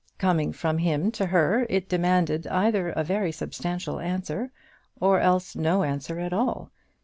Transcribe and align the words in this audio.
Coming 0.17 0.51
from 0.51 0.79
him 0.79 1.11
to 1.11 1.27
her, 1.27 1.67
it 1.69 1.87
demanded 1.87 2.47
either 2.47 2.89
a 2.89 3.03
very 3.03 3.31
substantial 3.31 3.99
answer, 3.99 4.51
or 4.99 5.19
else 5.19 5.55
no 5.55 5.83
answer 5.83 6.17
at 6.19 6.33
all. 6.33 6.71